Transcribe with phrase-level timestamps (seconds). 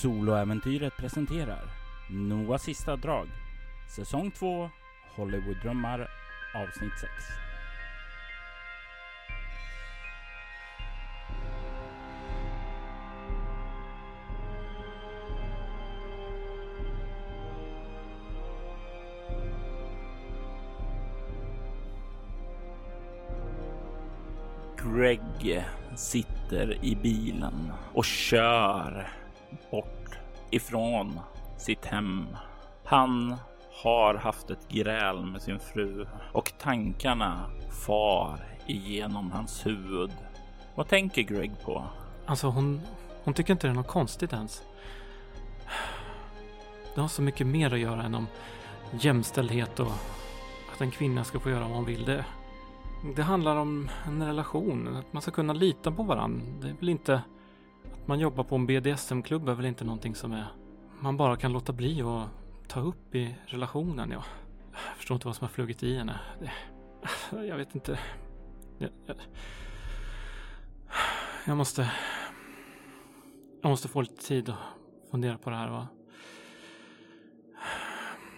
[0.00, 1.64] Soloäventyret presenterar
[2.10, 3.28] Noahs sista drag
[3.88, 4.70] Säsong 2
[5.16, 6.08] Hollywood-drömmar
[6.54, 7.12] avsnitt 6
[24.76, 25.64] Greg
[25.96, 29.19] sitter i bilen och kör
[29.70, 30.18] bort
[30.50, 31.20] ifrån
[31.56, 32.26] sitt hem.
[32.84, 33.36] Han
[33.82, 37.50] har haft ett gräl med sin fru och tankarna
[37.86, 40.10] far igenom hans huvud.
[40.74, 41.84] Vad tänker Greg på?
[42.26, 42.80] Alltså hon,
[43.24, 44.62] hon tycker inte det är något konstigt ens.
[46.94, 48.26] Det har så mycket mer att göra än om
[48.90, 49.92] jämställdhet och
[50.72, 52.04] att en kvinna ska få göra vad hon vill.
[52.04, 52.24] Det,
[53.16, 56.46] det handlar om en relation, att man ska kunna lita på varandra.
[56.60, 57.22] Det är väl inte
[58.06, 60.46] man jobbar på en BDSM-klubb är väl inte någonting som är
[61.00, 62.22] man bara kan låta bli och
[62.68, 64.10] ta upp i relationen.
[64.10, 64.24] Ja.
[64.72, 66.20] Jag förstår inte vad som har flugit i henne.
[66.40, 67.98] Det, jag vet inte.
[68.78, 69.16] Jag, jag,
[71.46, 71.92] jag, måste...
[73.62, 74.56] Jag måste få lite tid att
[75.10, 75.70] fundera på det här.
[75.70, 75.88] Va?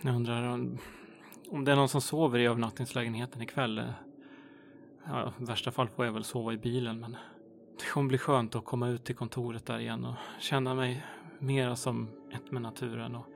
[0.03, 0.79] Jag undrar om,
[1.51, 3.83] om det är någon som sover i övernattningslägenheten ikväll.
[5.07, 7.17] Ja, I värsta fall får jag väl sova i bilen men
[7.79, 11.07] det kommer bli skönt att komma ut till kontoret där igen och känna mig
[11.39, 13.27] mera som ett med naturen och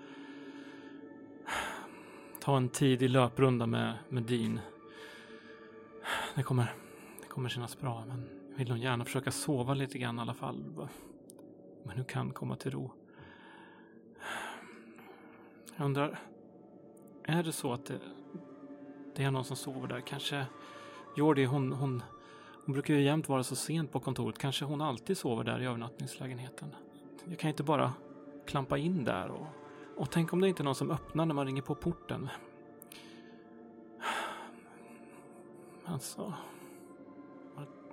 [2.40, 4.60] ta en tidig löprunda med, med Dean.
[6.34, 6.74] Det kommer,
[7.20, 10.34] det kommer kännas bra, men jag vill nog gärna försöka sova lite grann i alla
[10.34, 10.88] fall.
[11.82, 12.92] Men hur kan komma till ro?
[15.76, 16.18] Jag undrar,
[17.24, 18.00] är det så att det,
[19.14, 20.00] det är någon som sover där?
[20.00, 20.46] Kanske
[21.16, 22.02] Jordi, hon, hon,
[22.66, 24.38] hon brukar ju jämt vara så sent på kontoret.
[24.38, 26.74] Kanske hon alltid sover där i övernattningslägenheten.
[27.24, 27.92] Jag kan inte bara
[28.46, 29.46] klampa in där och,
[29.96, 32.28] och tänk om det inte är någon som öppnar när man ringer på porten.
[35.84, 36.32] Alltså,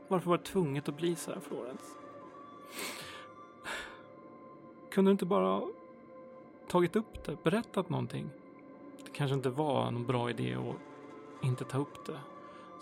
[0.07, 1.85] varför var det tvunget att bli så här, Florence?
[4.91, 5.61] Kunde du inte bara
[6.67, 8.29] tagit upp det, berättat någonting?
[9.05, 12.19] Det kanske inte var någon bra idé att inte ta upp det.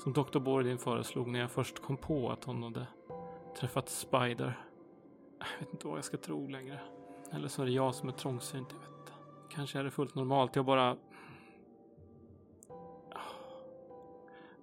[0.03, 0.39] Som Dr.
[0.39, 2.87] Bordin föreslog när jag först kom på att hon hade
[3.59, 4.59] träffat Spider.
[5.39, 6.79] Jag vet inte vad jag ska tro längre.
[7.31, 9.11] Eller så är det jag som är trångsynt, jag vet inte.
[9.49, 10.97] Kanske är det fullt normalt, jag bara...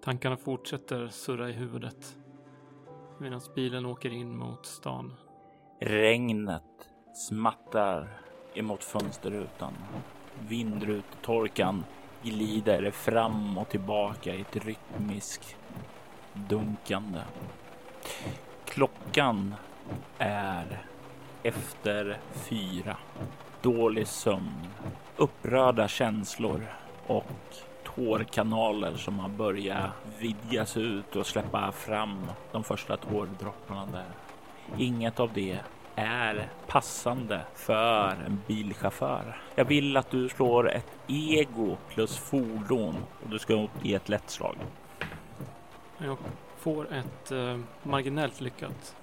[0.05, 2.17] Tankarna fortsätter surra i huvudet.
[3.19, 5.15] Medan bilen åker in mot stan.
[5.81, 6.89] Regnet
[7.29, 8.21] smattar
[8.55, 9.73] emot fönsterrutan.
[10.49, 11.85] Vindrutetorkan
[12.23, 15.57] glider fram och tillbaka i ett rytmiskt
[16.33, 17.21] dunkande.
[18.65, 19.55] Klockan
[20.19, 20.83] är
[21.43, 22.97] efter fyra.
[23.63, 24.69] Dålig sömn,
[25.17, 26.67] upprörda känslor
[27.07, 27.33] och
[27.85, 34.13] tårkanaler som har börjat vidgas ut och släppa fram de första tårdropparna där.
[34.79, 35.59] Inget av det
[35.99, 39.37] är passande för en bilchaufför.
[39.55, 44.31] Jag vill att du slår ett ego plus fordon och du ska ge ett lätt
[44.31, 44.57] slag.
[45.99, 46.17] Jag
[46.59, 48.97] får ett eh, marginellt lyckat.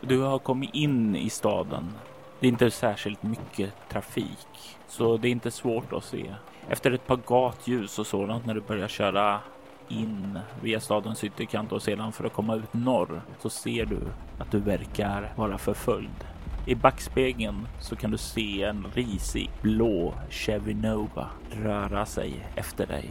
[0.00, 1.92] Du har kommit in i staden.
[2.40, 6.34] Det är inte särskilt mycket trafik, så det är inte svårt att se.
[6.68, 9.40] Efter ett par gatljus och sådant när du börjar köra
[9.88, 14.00] in via stadens ytterkant och sedan för att komma ut norr så ser du
[14.38, 16.24] att du verkar vara förföljd.
[16.66, 23.10] I backspegeln så kan du se en risig blå Chevy Nova röra sig efter dig.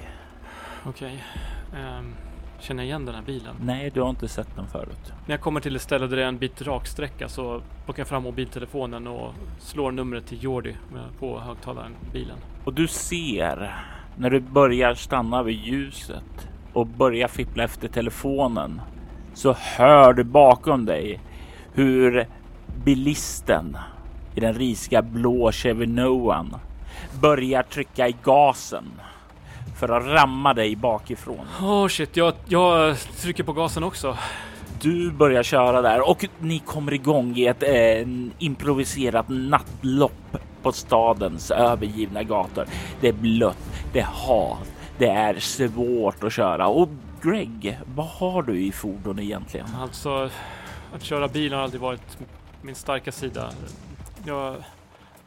[0.86, 1.24] Okej.
[1.70, 1.82] Okay.
[1.82, 2.16] Um, ehm,
[2.60, 3.56] känner jag igen den här bilen?
[3.62, 5.14] Nej, du har inte sett den förut.
[5.26, 8.08] När jag kommer till ett ställe där det är en bit raksträcka så plockar jag
[8.08, 10.76] fram mobiltelefonen och slår numret till Jordi
[11.20, 12.38] på högtalaren i bilen.
[12.64, 13.76] Och du ser
[14.18, 18.82] när du börjar stanna vid ljuset och börjar fippla efter telefonen
[19.34, 21.20] så hör du bakom dig
[21.74, 22.28] hur
[22.84, 23.78] bilisten
[24.36, 26.56] i den risiga blå Chevy Noan
[27.22, 28.92] börjar trycka i gasen
[29.80, 31.46] för att ramma dig bakifrån.
[31.62, 34.18] Oh shit, jag, jag trycker på gasen också.
[34.82, 38.08] Du börjar köra där och ni kommer igång i ett eh,
[38.40, 42.66] improviserat nattlopp på stadens övergivna gator.
[43.02, 43.58] Det är blött,
[43.94, 46.90] det är halt, det är svårt att köra och
[47.24, 49.68] Greg, vad har du i fordon egentligen?
[49.82, 50.30] Alltså,
[50.96, 52.18] att köra bil har aldrig varit
[52.64, 53.52] min starka sida.
[54.26, 54.56] Jag,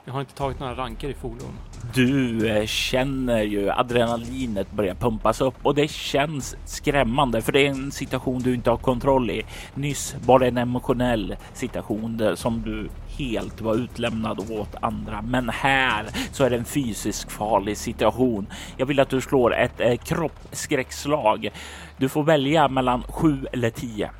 [0.04, 1.58] Jag har inte tagit några ranker i fordon.
[1.94, 7.70] Du eh, känner ju adrenalinet börja pumpas upp och det känns skrämmande för det är
[7.70, 9.42] en situation du inte har kontroll i.
[9.74, 12.88] Nyss var det en emotionell situation där som du
[13.18, 15.22] helt var utlämnad åt andra.
[15.22, 18.46] Men här så är det en fysisk farlig situation.
[18.76, 21.48] Jag vill att du slår ett eh, kroppsskräckslag.
[21.96, 24.10] Du får välja mellan 7 eller 10.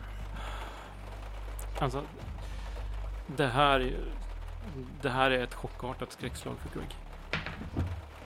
[1.79, 2.03] Alltså,
[3.27, 3.93] det här, är-
[5.03, 6.89] det här är ett chockartat skräckslag för Greg.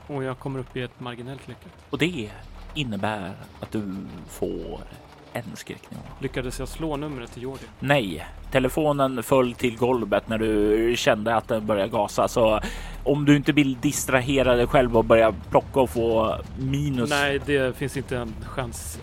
[0.06, 1.72] Och jag kommer upp i ett marginellt lyckat.
[1.90, 2.30] Och det
[2.74, 3.94] innebär att du
[4.28, 4.80] får
[5.32, 6.02] en skräcknivå.
[6.20, 7.62] Lyckades jag slå numret till Jordi?
[7.80, 12.28] Nej, telefonen föll till golvet när du kände att den började gasa.
[12.28, 12.60] Så
[13.04, 17.10] om du inte vill distrahera dig själv och börja plocka och få minus.
[17.10, 19.00] Nej, det finns inte en chans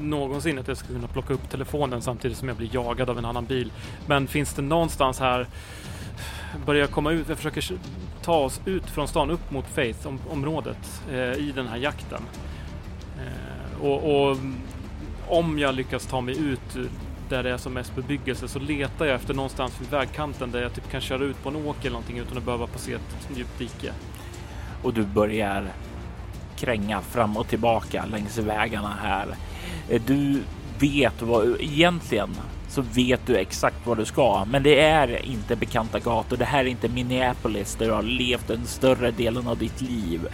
[0.00, 3.24] någonsin att jag ska kunna plocka upp telefonen samtidigt som jag blir jagad av en
[3.24, 3.72] annan bil.
[4.06, 5.46] Men finns det någonstans här
[6.66, 7.64] börjar jag komma ut, jag försöker
[8.22, 12.22] ta oss ut från stan upp mot Faith-området eh, i den här jakten.
[13.18, 14.36] Eh, och, och
[15.28, 16.90] om jag lyckas ta mig ut
[17.28, 20.74] där det är som mest bebyggelse så letar jag efter någonstans vid vägkanten där jag
[20.74, 23.58] typ kan köra ut på en åker eller någonting utan att behöva passera ett djupt
[23.58, 23.92] dike.
[24.82, 25.68] Och du börjar
[26.56, 29.26] kränga fram och tillbaka längs vägarna här.
[29.90, 30.42] Eh, du
[30.78, 32.30] vet vad egentligen
[32.68, 36.36] så vet du exakt vad du ska, men det är inte bekanta gator.
[36.36, 40.28] Det här är inte Minneapolis där du har levt den större delen av ditt liv,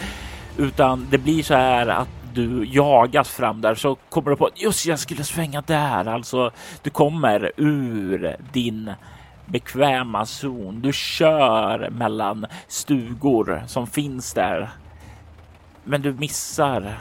[0.57, 4.87] utan det blir så här att du jagas fram där så kommer du på just
[4.87, 6.09] jag skulle svänga där.
[6.09, 6.51] Alltså,
[6.83, 8.93] du kommer ur din
[9.47, 10.81] bekväma zon.
[10.81, 14.71] Du kör mellan stugor som finns där.
[15.85, 16.99] Men du missar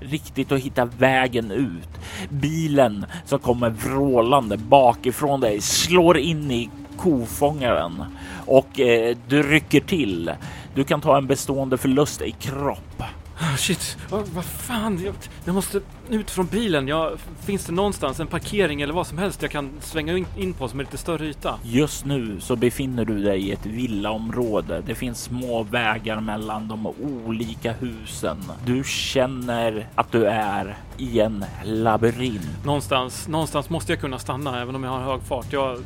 [0.00, 1.88] riktigt att hitta vägen ut.
[2.30, 8.04] Bilen som kommer vrålande bakifrån dig slår in i kofångaren
[8.46, 10.32] och eh, du rycker till.
[10.74, 13.02] Du kan ta en bestående förlust i kropp.
[13.38, 16.88] Ah, shit, oh, vad fan, jag, jag måste ut från bilen.
[16.88, 20.52] Jag, finns det någonstans en parkering eller vad som helst jag kan svänga in, in
[20.52, 21.58] på som är lite större yta?
[21.62, 24.82] Just nu så befinner du dig i ett villaområde.
[24.86, 28.38] Det finns små vägar mellan de olika husen.
[28.66, 32.64] Du känner att du är i en labyrint.
[32.64, 35.52] Någonstans, någonstans måste jag kunna stanna även om jag har hög fart.
[35.52, 35.78] Jag,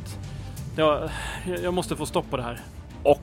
[0.75, 1.09] jag,
[1.63, 2.59] jag måste få stopp på det här.
[3.03, 3.21] Och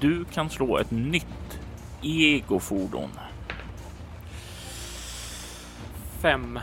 [0.00, 1.58] du kan slå ett nytt
[2.02, 3.10] egofordon.
[6.22, 6.58] Fem.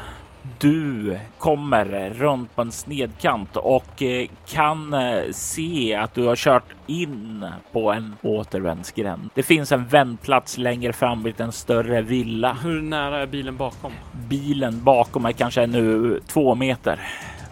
[0.59, 6.63] Du kommer runt på en snedkant och eh, kan eh, se att du har kört
[6.87, 9.29] in på en återvändsgränd.
[9.33, 12.57] Det finns en vändplats längre fram vid en större villa.
[12.63, 13.91] Hur nära är bilen bakom?
[14.29, 16.99] Bilen bakom är kanske nu två meter.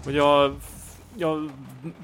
[0.06, 0.56] Och jag,
[1.16, 1.50] jag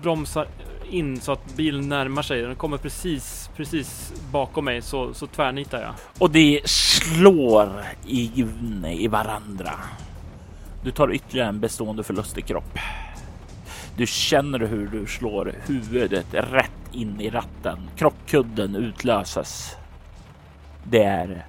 [0.02, 0.48] bromsar
[0.94, 2.42] in så att bilen närmar sig.
[2.42, 5.94] Den kommer precis, precis bakom mig så, så tvärnitar jag.
[6.20, 9.72] Och det slår in i varandra.
[10.84, 12.80] Du tar ytterligare en bestående förlust i kropp.
[13.98, 17.90] Du känner hur du slår huvudet rätt in i ratten.
[17.96, 19.76] Krockkudden utlöses.
[20.84, 21.46] Det är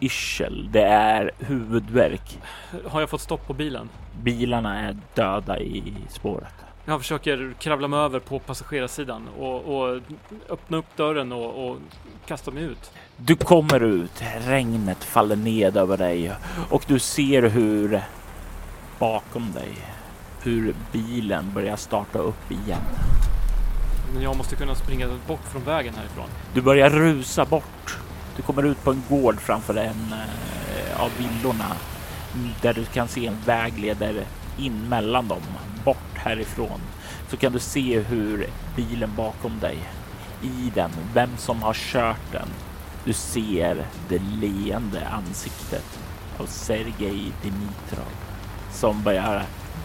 [0.00, 0.68] yrsel.
[0.72, 2.38] Det är huvudvärk.
[2.86, 3.88] Har jag fått stopp på bilen?
[4.22, 6.54] Bilarna är döda i spåret.
[6.90, 10.00] Jag försöker kravla mig över på passagerarsidan och, och
[10.48, 11.78] öppna upp dörren och, och
[12.26, 12.92] kasta mig ut.
[13.16, 16.32] Du kommer ut, regnet faller ned över dig
[16.70, 18.02] och du ser hur
[18.98, 19.76] bakom dig
[20.42, 22.82] hur bilen börjar starta upp igen.
[24.14, 26.28] Men jag måste kunna springa bort från vägen härifrån.
[26.54, 27.98] Du börjar rusa bort.
[28.36, 31.76] Du kommer ut på en gård framför en eh, av villorna
[32.62, 34.24] där du kan se en väg leder
[34.58, 35.42] in mellan dem,
[36.24, 36.80] härifrån.
[37.28, 38.46] Så kan du se hur
[38.76, 39.78] bilen bakom dig,
[40.42, 42.48] i den, vem som har kört den.
[43.04, 45.98] Du ser det leende ansiktet
[46.38, 48.12] av Sergej Dimitrov
[48.72, 49.42] som börjar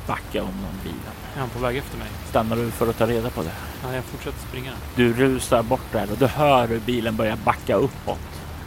[0.07, 1.15] backa undan bilen.
[1.35, 2.07] Är han på väg efter mig?
[2.29, 3.51] Stannar du för att ta reda på det?
[3.85, 4.71] Nej, jag fortsätter springa.
[4.95, 8.19] Du rusar bort där och du hör hur bilen börjar backa uppåt.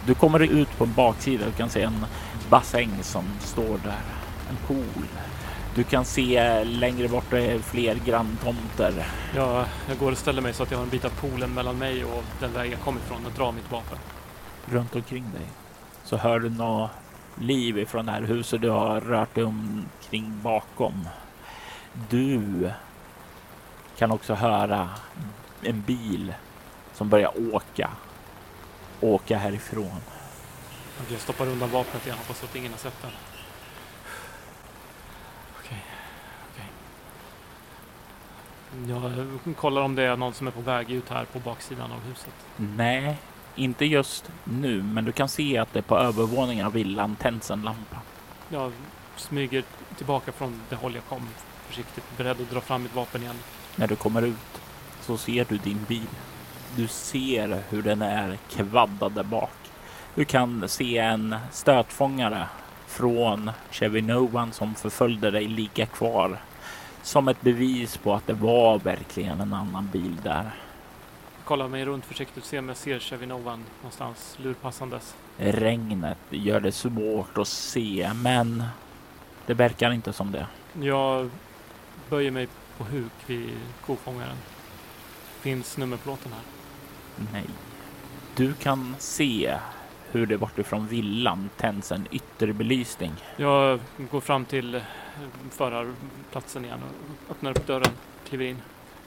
[0.07, 2.07] Du kommer ut på en baksida och kan se en
[2.51, 4.03] bassäng som står där.
[4.51, 5.05] En pool.
[5.79, 9.07] Du kan se längre bort det är fler granntomter.
[9.35, 11.79] Jag, jag går och ställer mig så att jag har en bit av poolen mellan
[11.79, 13.99] mig och den väg jag kom ifrån och drar mitt vapen.
[14.67, 15.47] Runt omkring dig
[16.05, 16.91] så hör du något
[17.35, 21.09] liv ifrån det här huset du har rört dig omkring bakom.
[22.11, 22.71] Du
[23.99, 24.89] kan också höra
[25.63, 26.35] en bil
[26.95, 27.91] som börjar åka.
[29.01, 30.01] Åka härifrån.
[31.11, 33.11] Jag stoppar undan vapnet igen, hoppas att ingen har sett den.
[35.69, 35.85] Okej,
[36.53, 36.67] okej.
[38.89, 42.01] Jag kollar om det är någon som är på väg ut här på baksidan av
[42.01, 42.35] huset.
[42.57, 43.17] Nej,
[43.55, 47.63] Inte just nu, men du kan se att det på övervåningen av villan tänds en
[47.63, 47.97] lampa.
[48.49, 48.73] Jag
[49.17, 49.65] smyger
[49.97, 51.29] tillbaka från det håll jag kom.
[51.67, 53.37] Försiktigt beredd att dra fram mitt vapen igen.
[53.77, 54.61] När du kommer ut
[55.01, 56.07] så ser du din bil.
[56.77, 59.51] Du ser hur den är kvaddad där bak.
[60.15, 62.47] Du kan se en stötfångare
[62.89, 66.39] från Chevy Novan som förföljde dig ligga kvar
[67.03, 70.51] som ett bevis på att det var verkligen en annan bil där.
[71.45, 75.15] Kollar mig runt försiktigt, ser om jag ser Chevinovan någonstans lurpassandes.
[75.37, 78.65] Regnet gör det svårt att se, men
[79.47, 80.47] det verkar inte som det.
[80.81, 81.31] Jag
[82.11, 83.51] böjer mig på huk vid
[83.87, 84.37] kofångaren.
[85.41, 86.43] Finns nummerplåten här?
[87.33, 87.47] Nej.
[88.37, 89.59] Du kan se
[90.13, 93.13] hur det bortifrån villan tänds en ytterbelysning.
[93.37, 94.81] Jag går fram till eh,
[95.51, 96.79] förarplatsen igen
[97.27, 97.93] och öppnar upp dörren,
[98.29, 98.57] kliver in,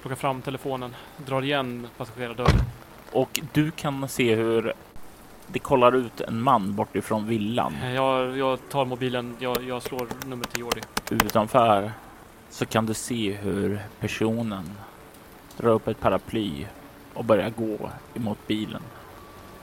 [0.02, 2.62] plockar fram telefonen, drar igen passagerardörren.
[3.12, 4.74] Och du kan se hur
[5.48, 7.74] det kollar ut en man bortifrån villan.
[7.84, 10.82] Eh, Jag, jag tar mobilen, jag, jag slår numret till Jordi.
[11.10, 11.92] Utanför
[12.50, 14.72] så kan du se hur personen
[15.58, 16.66] drar upp ett paraply
[17.14, 18.82] och börjar gå emot bilen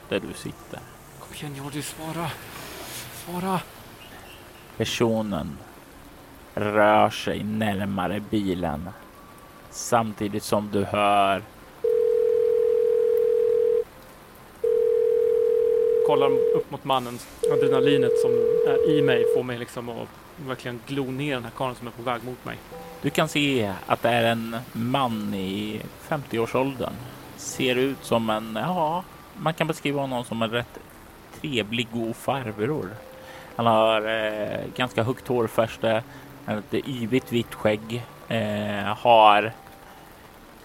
[0.09, 0.79] där du sitter.
[1.29, 2.31] Kom igen Jordi, svara!
[3.13, 3.59] Svara!
[4.77, 5.57] Personen
[6.53, 8.89] rör sig närmare bilen
[9.69, 11.43] samtidigt som du hör
[16.07, 17.19] Kollar upp mot mannen.
[17.51, 18.31] Adrenalinet som
[18.67, 20.07] är i mig får mig liksom att
[20.47, 22.57] verkligen glo ner den här karln som är på väg mot mig.
[23.01, 26.93] Du kan se att det är en man i 50-årsåldern.
[27.37, 29.03] Ser ut som en, ja,
[29.37, 30.79] man kan beskriva honom som en rätt
[31.41, 32.89] trevlig, god farbror.
[33.55, 36.03] Han har eh, ganska högt hårfäste,
[36.47, 39.51] ett yvigt vitt skägg, eh, har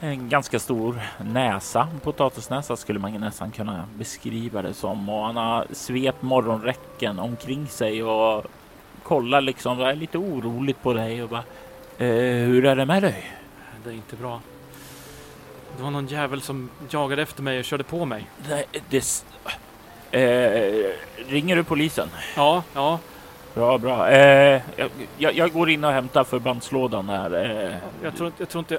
[0.00, 5.08] en ganska stor näsa, potatisnäsa skulle man nästan kunna beskriva det som.
[5.08, 8.44] Och han har svept morgonräcken omkring sig och
[9.02, 11.44] kollar liksom, är lite oroligt på dig och bara
[11.98, 12.06] Eh,
[12.46, 13.32] hur är det med dig?
[13.84, 14.40] Det är inte bra.
[15.76, 18.26] Det var någon jävel som jagade efter mig och körde på mig.
[18.48, 19.24] Nej, det...
[20.14, 20.90] Eh,
[21.28, 22.08] ringer du polisen?
[22.36, 22.98] Ja, ja.
[23.54, 24.10] Bra, bra.
[24.10, 24.62] Eh,
[25.18, 27.34] jag, jag, går in och hämtar förbandslådan här.
[27.64, 28.78] Eh, Jag tror, inte- jag tror inte...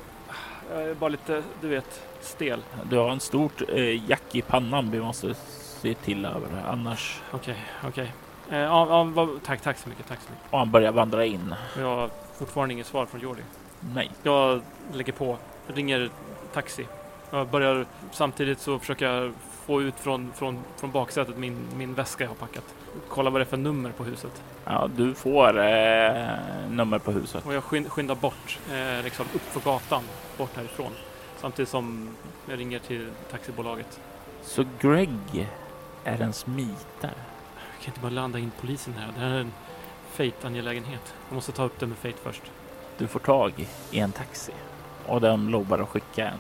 [0.74, 2.62] Jag är bara lite, du vet, stel.
[2.90, 5.34] du har en stort eh, jack i pannan vi måste
[5.82, 6.70] se till över det.
[6.70, 7.22] Annars...
[7.32, 7.56] Okej,
[7.88, 8.12] okej.
[8.52, 10.54] Eh, ja, ja, tack, tack så mycket, tack så mycket.
[10.54, 11.56] Och han börjar vandra in.
[11.78, 13.42] Jag har fortfarande inget svar från Jordi.
[13.94, 14.12] Nej.
[14.24, 14.62] Jag
[14.94, 15.38] lägger på,
[15.68, 16.10] ringer
[16.54, 16.88] taxi.
[17.32, 19.34] Jag börjar samtidigt så försöker jag
[19.66, 22.64] få ut från, från, från baksätet min, min väska jag har packat.
[23.10, 24.44] Kolla vad det är för nummer på huset.
[24.66, 26.28] Ja, du får eh,
[26.70, 27.46] nummer på huset.
[27.46, 30.04] Och jag skyn- skyndar bort, eh, liksom upp för gatan,
[30.38, 30.92] bort härifrån.
[31.42, 32.10] Samtidigt som
[32.50, 34.00] jag ringer till taxibolaget.
[34.44, 35.50] Så Greg
[36.04, 36.76] är en smitare.
[37.02, 39.12] Jag kan inte bara landa in polisen här.
[39.16, 39.54] Det här är en
[40.12, 41.14] Fate-angelägenhet.
[41.30, 42.42] Jag måste ta upp det med Fate först.
[42.98, 44.52] Du får tag i en taxi
[45.06, 46.40] och de lovar att skicka en.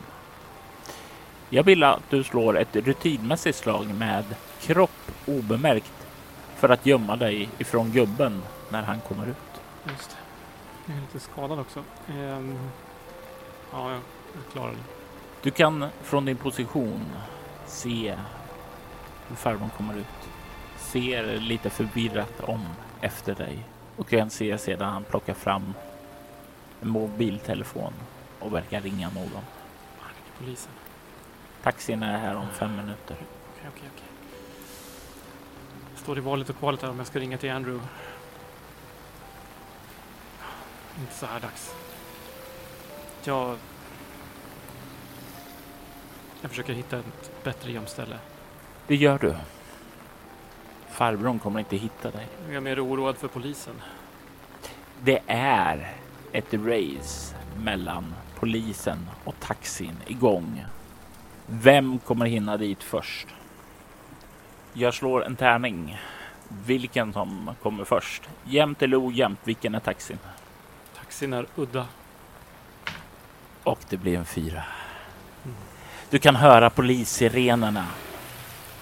[1.49, 4.23] Jag vill att du slår ett rutinmässigt slag med
[4.61, 6.07] kropp obemärkt
[6.55, 9.61] för att gömma dig ifrån gubben när han kommer ut.
[9.89, 10.15] Just det.
[10.85, 11.83] Jag är lite skadad också.
[12.07, 12.59] Ehm,
[13.71, 13.99] ja, jag,
[14.33, 14.83] jag klarar det.
[15.41, 17.05] Du kan från din position
[17.65, 18.15] se
[19.27, 20.29] hur farbrorn kommer ut.
[20.77, 22.65] Ser lite förvirrat om
[23.01, 23.59] efter dig
[23.95, 25.73] och kan se sedan han plockar fram
[26.81, 27.93] en mobiltelefon
[28.39, 29.43] och verkar ringa någon.
[30.39, 30.71] Polisen.
[31.65, 33.15] Taxin är här om fem minuter.
[33.15, 34.07] Okej, okej, okej.
[35.91, 37.87] Jag står i valet och kvalet här om jag ska ringa till Andrew.
[40.99, 41.75] Inte så här dags.
[43.23, 43.57] Jag...
[46.41, 48.17] Jag försöker hitta ett bättre gömställe.
[48.87, 49.35] Det gör du.
[50.89, 52.27] Farbrorn kommer inte hitta dig.
[52.47, 53.75] Jag är mer oroad för polisen.
[55.03, 55.95] Det är
[56.31, 60.65] ett race mellan polisen och taxin igång.
[61.47, 63.27] Vem kommer hinna dit först?
[64.73, 65.97] Jag slår en tärning.
[66.65, 68.23] Vilken som kommer först?
[68.43, 69.39] Jämnt eller ojämnt?
[69.43, 70.19] Vilken är taxin?
[70.97, 71.85] Taxin är udda.
[73.63, 74.63] Och det blir en fyra.
[76.09, 77.85] Du kan höra polissirenerna.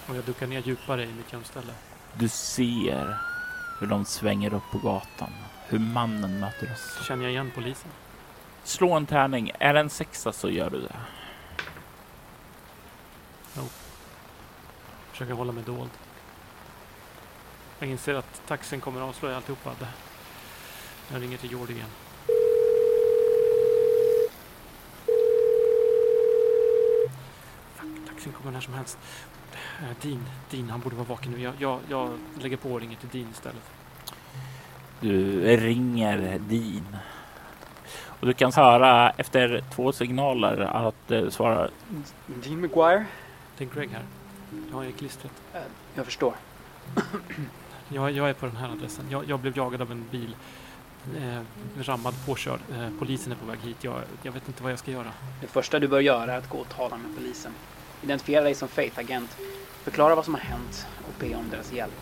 [0.10, 1.74] Och jag duckar ner djupare i mitt gömställe.
[2.14, 3.18] Du ser
[3.80, 5.34] hur de svänger upp på gatan.
[5.68, 7.08] Hur mannen möter oss.
[7.08, 7.92] Känner jag igen polisen?
[8.64, 9.52] Slå en tärning.
[9.60, 10.96] Är det en sexa så gör du det.
[15.12, 15.90] Försöker hålla mig dold.
[17.80, 19.72] Jag inser att taxin kommer att avslöja alltihopa.
[21.12, 21.88] Jag ringer till Jordi igen.
[27.76, 28.98] Fuck, taxin kommer när som helst.
[29.54, 31.42] Eh, Dean, Dean, han borde vara vaken nu.
[31.42, 33.72] Jag, jag, jag lägger på och ringer till Dean istället.
[35.00, 36.98] Du ringer Dean.
[38.20, 41.70] Och du kan höra efter två signaler att det svarar
[42.28, 43.06] Dean McGuire?
[43.58, 44.04] Det är Greg här.
[44.72, 45.32] Jag är klistret.
[45.54, 45.62] Eh,
[45.96, 46.34] Jag förstår.
[47.90, 49.06] Jag, jag är på den här adressen.
[49.10, 50.36] Jag, jag blev jagad av en bil.
[51.18, 51.42] Eh,
[51.82, 52.60] rammad, påkörd.
[52.72, 53.84] Eh, polisen är på väg hit.
[53.84, 55.12] Jag, jag vet inte vad jag ska göra.
[55.42, 57.52] Det första du bör göra är att gå och tala med polisen.
[58.02, 59.38] Identifiera dig som Faith-agent.
[59.84, 61.94] Förklara vad som har hänt och be om deras hjälp.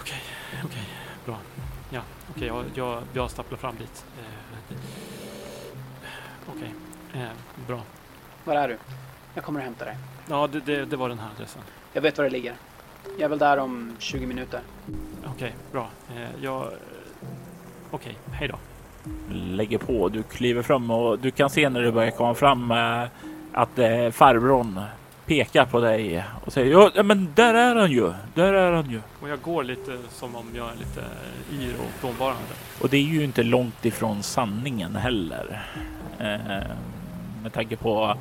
[0.00, 0.22] Okej,
[0.64, 0.88] okej,
[1.24, 1.38] bra.
[1.90, 4.04] Ja, okej, jag, jag, jag stapplar fram dit.
[4.18, 4.76] Eh,
[6.46, 6.74] okej,
[7.14, 7.28] eh,
[7.66, 7.82] bra.
[8.44, 8.78] Var är du?
[9.34, 9.96] Jag kommer och hämtar dig.
[10.30, 11.62] Ja, det, det, det var den här adressen.
[11.92, 12.54] Jag vet var det ligger.
[13.18, 14.60] Jag är väl där om 20 minuter.
[15.26, 15.88] Okej, bra.
[16.16, 16.62] Eh, jag...
[16.62, 16.68] eh,
[17.90, 18.54] Okej, hej då.
[19.34, 20.08] lägger på.
[20.08, 23.04] Du kliver fram och du kan se när du börjar komma fram eh,
[23.52, 24.80] att eh, farbrorn
[25.26, 28.12] pekar på dig och säger ja, men där är han ju.
[28.34, 29.00] Där är han ju.
[29.20, 31.04] Och jag går lite som om jag är lite
[31.52, 32.42] yr och frånvarande.
[32.80, 35.62] Och det är ju inte långt ifrån sanningen heller.
[36.18, 36.66] Eh,
[37.42, 38.16] med tanke på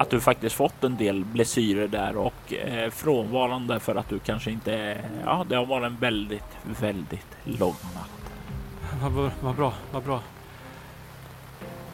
[0.00, 4.50] att du faktiskt fått en del blessyrer där och eh, frånvarande för att du kanske
[4.50, 5.00] inte...
[5.24, 8.32] Ja, det har varit en väldigt, väldigt lång natt.
[9.02, 10.22] Vad, vad, bra, vad bra.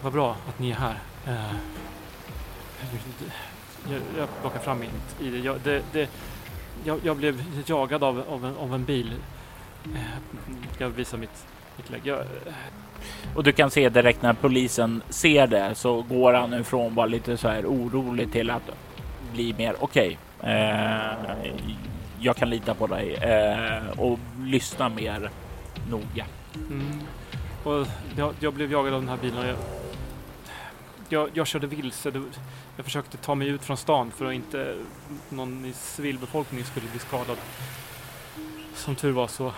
[0.02, 0.98] Vad bra att ni är här.
[1.28, 1.54] Uh,
[3.90, 5.44] jag, jag plockar fram mitt ID.
[5.44, 6.10] Jag, det, det,
[6.84, 9.14] jag, jag blev jagad av, av, en, av en bil.
[9.86, 10.00] Uh,
[10.78, 11.46] jag visar mitt.
[12.02, 12.24] Jag,
[13.34, 17.36] Och du kan se direkt när polisen ser det så går han ifrån bara lite
[17.36, 18.70] så här orolig till att
[19.32, 20.18] bli mer okej.
[20.42, 21.12] eh,
[22.20, 25.30] jag kan lita på dig eh, och lyssna mer
[25.90, 26.26] noga.
[26.54, 27.00] Mm.
[27.64, 29.56] Och jag, jag blev jagad av den här bilen och jag,
[31.08, 32.12] jag, jag körde vilse.
[32.76, 34.74] Jag försökte ta mig ut från stan för att inte
[35.28, 37.36] någon i civilbefolkningen skulle bli skadad.
[38.74, 39.52] Som tur var så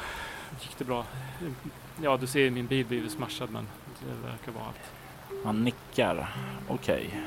[0.60, 1.04] gick det bra.
[2.02, 3.66] Ja, du ser ju min bil blivit smashad men
[4.00, 4.92] det verkar vara allt.
[5.44, 6.28] Han nickar.
[6.68, 7.20] Okej.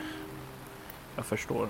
[1.15, 1.69] Jag förstår.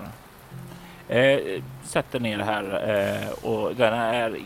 [1.08, 4.38] Eh, sätter ner här eh, och den här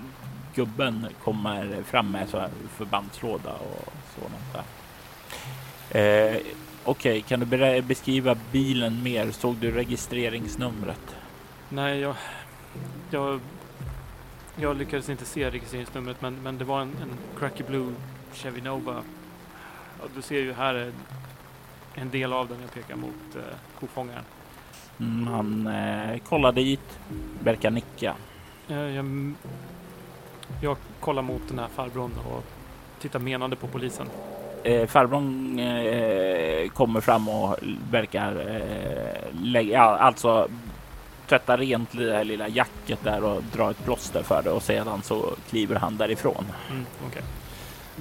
[0.54, 6.34] gubben kommer fram med så här förbandslåda och sådant där.
[6.34, 6.40] Eh,
[6.88, 9.30] Okej, kan du beskriva bilen mer?
[9.30, 11.16] Såg du registreringsnumret?
[11.68, 12.14] Nej, jag,
[13.10, 13.40] jag,
[14.56, 17.94] jag lyckades inte se registreringsnumret men, men det var en, en Cracky Blue
[18.32, 19.02] Chevy Nova.
[20.00, 20.92] Ja, du ser ju här är
[21.94, 23.42] en del av den jag pekar mot eh,
[23.80, 24.24] kofångaren.
[25.00, 26.98] Mm, han eh, kollar dit,
[27.40, 28.14] verkar nicka.
[28.68, 29.34] Eh, jag,
[30.62, 32.44] jag kollar mot den här farbrorn och
[33.00, 34.06] tittar menande på polisen.
[34.62, 37.56] Eh, farbrorn eh, kommer fram och
[37.90, 40.48] verkar eh, lägga, alltså
[41.28, 45.02] tvätta rent det här lilla jacket där och dra ett plåster för det och sedan
[45.02, 46.44] så kliver han därifrån.
[46.70, 47.22] Mm, okej.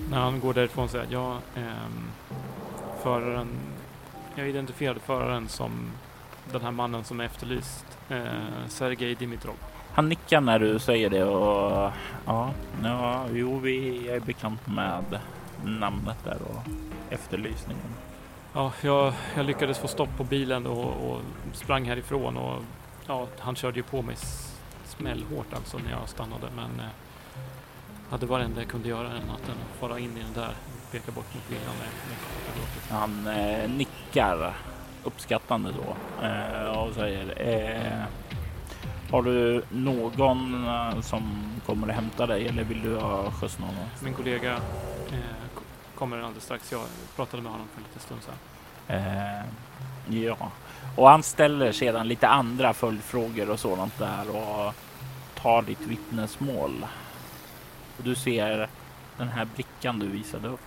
[0.10, 2.08] När han går därifrån säger jag, ja, ehm,
[3.04, 3.48] föraren,
[4.36, 5.92] jag identifierade föraren som
[6.52, 8.24] den här mannen som är efterlyst, eh,
[8.68, 9.56] Sergej Dimitrov.
[9.92, 11.92] Han nickar när du säger det och
[12.26, 12.52] ja,
[12.84, 15.20] ja jo, vi är bekant med
[15.64, 16.62] namnet där och
[17.10, 17.96] efterlysningen.
[18.54, 21.22] Ja, jag, jag lyckades få stopp på bilen och, och
[21.54, 22.64] sprang härifrån och
[23.08, 24.16] ja, han körde ju på mig
[24.86, 26.92] smällhårt alltså när jag stannade men eh,
[28.12, 30.34] ja, det var det enda jag kunde göra än att än fara in i den
[30.34, 33.00] där och peka bort mot bilen med, med.
[33.00, 34.54] Han eh, nickar
[35.04, 38.04] uppskattande då eh, och säger eh,
[39.12, 43.76] Har du någon eh, som kommer att hämta dig eller vill du ha skjuts någon?
[44.04, 44.54] Min kollega
[45.12, 45.20] eh,
[45.96, 46.72] kommer alldeles strax.
[46.72, 46.82] Jag
[47.16, 48.36] pratade med honom för en liten stund sedan.
[48.88, 49.46] Eh,
[50.24, 50.52] ja,
[50.96, 54.74] och han ställer sedan lite andra följdfrågor och sådant där och
[55.36, 56.86] tar ditt vittnesmål.
[57.98, 58.70] Och du ser
[59.18, 60.60] den här brickan du visade upp.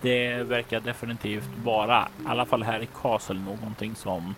[0.00, 4.34] Det verkar definitivt vara, i alla fall här i Castle, någonting som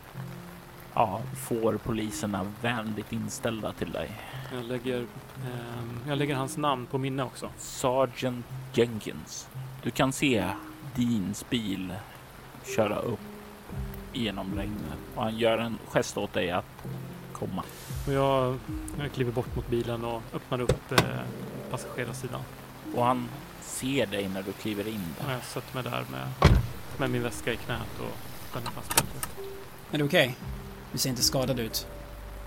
[0.95, 4.11] ja, får poliserna vänligt inställda till dig.
[4.55, 7.51] Jag lägger, ehm, jag lägger hans namn på minne också.
[7.59, 9.49] Sergeant Jenkins.
[9.83, 10.45] Du kan se
[10.97, 11.95] Deans bil
[12.77, 13.32] köra upp
[14.13, 16.85] genom regnet och han gör en gest åt dig att
[17.33, 17.63] komma.
[18.07, 18.59] Och jag,
[18.99, 20.99] jag kliver bort mot bilen och öppnar upp eh,
[21.71, 22.41] passagerarsidan.
[22.95, 23.29] Och han
[23.61, 25.33] ser dig när du kliver in Och där.
[25.33, 26.29] jag sätter mig där med,
[26.99, 28.17] med min väska i knät och
[28.51, 29.29] spänner fast bältet.
[29.93, 30.37] Är du okej?
[30.93, 31.87] Du ser inte skadad ut.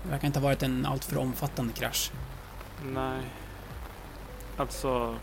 [0.02, 2.10] Det verkar inte ha varit en alltför omfattande krasch.
[2.84, 3.20] Nej.
[4.56, 5.14] Alltså...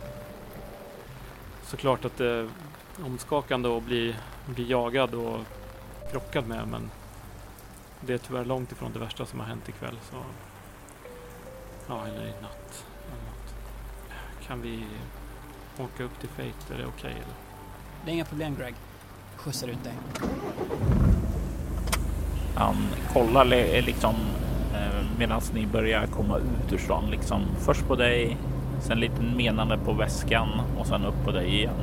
[1.66, 2.50] Såklart att det är
[3.06, 5.40] omskakande att bli, bli jagad och
[6.14, 6.90] krockad med men
[8.02, 10.18] det är tyvärr långt ifrån det värsta som har hänt ikväll så
[11.88, 12.86] Ja, eller i natt.
[13.08, 13.56] Eller något.
[14.48, 14.84] Kan vi
[15.80, 16.74] åka upp till Fate?
[16.74, 17.36] Är det okej eller?
[18.06, 18.76] Det är inga problem Greg.
[19.36, 19.94] Skjutsar ut dig.
[22.56, 22.76] Han
[23.14, 24.16] kollar li- liksom
[24.74, 27.06] eh, medan ni börjar komma ut ur stan.
[27.12, 28.38] Liksom först på dig,
[28.82, 31.76] sen lite menande på väskan och sen upp på dig igen.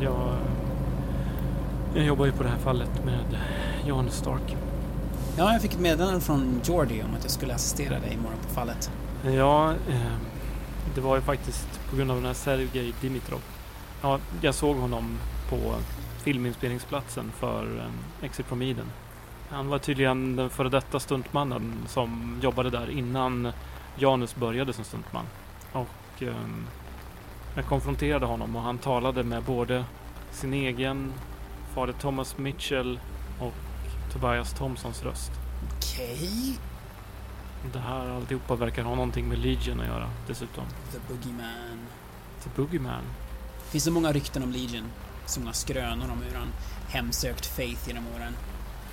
[0.00, 0.36] Jag,
[1.94, 3.38] jag jobbar ju på det här fallet med
[3.86, 4.56] Jan Stark.
[5.36, 8.54] Ja, jag fick ett meddelande från Jordi om att jag skulle assistera dig imorgon på
[8.54, 8.90] fallet.
[9.24, 10.16] Ja, eh,
[10.94, 13.40] det var ju faktiskt på grund av den här Sergej Dimitrov.
[14.02, 15.18] Ja, jag såg honom
[15.50, 15.74] på
[16.22, 18.86] filminspelningsplatsen för eh, Exit from Eden.
[19.50, 23.52] Han var tydligen den före detta stuntmannen som jobbade där innan
[23.96, 25.24] Janus började som stuntman.
[25.72, 26.34] Och eh,
[27.56, 29.84] jag konfronterade honom och han talade med både
[30.30, 31.12] sin egen
[31.74, 33.00] fader Thomas Mitchell
[33.40, 33.54] och
[34.12, 35.30] Tobias Thompsons röst.
[35.76, 36.58] Okej.
[37.72, 40.64] Det här alltihopa verkar ha någonting med Legion att göra dessutom.
[40.92, 41.78] The Boogeyman.
[42.42, 43.02] The Boogeyman.
[43.70, 44.84] Finns det många rykten om Legion?
[45.26, 46.48] Så många skrönor om hur han
[46.88, 48.36] hemsökt Faith genom åren.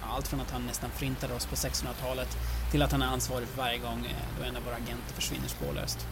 [0.02, 2.38] Allt från att han nästan förintade oss på 1600-talet
[2.72, 5.48] till att han är ansvarig för varje gång eh, då en av våra agenter försvinner
[5.48, 6.08] spårlöst.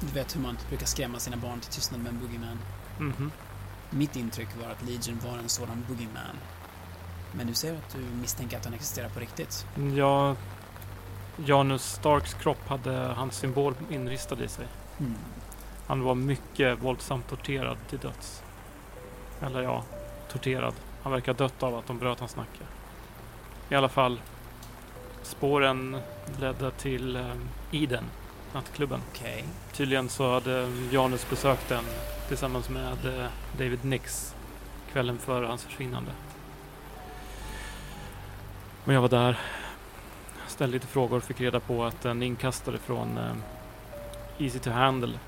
[0.00, 2.58] Du vet hur man brukar skrämma sina barn till tystnad med en boogeyman.
[2.98, 3.30] Mhm.
[3.96, 6.36] Mitt intryck var att Legion var en sådan boogeyman.
[7.32, 9.66] Men du säger att du misstänker att han existerar på riktigt?
[9.96, 10.36] Ja,
[11.36, 14.66] Janus Starks kropp hade hans symbol inristad i sig.
[14.98, 15.14] Hmm.
[15.86, 18.42] Han var mycket våldsamt torterad till döds.
[19.40, 19.84] Eller ja,
[20.32, 20.74] torterad.
[21.02, 22.64] Han verkar dött av att de bröt hans nacke.
[23.68, 24.20] I alla fall,
[25.22, 25.96] spåren
[26.40, 27.22] ledde till eh,
[27.72, 28.04] Eden,
[28.54, 29.00] nattklubben.
[29.10, 29.44] Okej.
[29.72, 31.84] Tydligen så hade Janus besökt den
[32.28, 33.26] tillsammans med eh,
[33.58, 34.34] David Nix
[34.92, 36.10] kvällen före hans försvinnande.
[38.84, 39.38] Och jag var där,
[40.48, 43.34] ställde lite frågor och fick reda på att en inkastare från eh,
[44.38, 45.18] Easy to Handle,